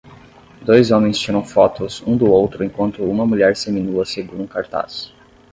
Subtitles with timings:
[0.63, 5.13] Dois homens tiram fotos um do outro enquanto uma mulher seminua segura um cartaz